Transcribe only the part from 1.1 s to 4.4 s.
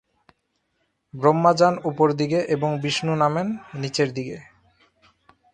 ব্রহ্মা যান উপর দিকে এবং বিষ্ণু নামেন নিচের দিকে।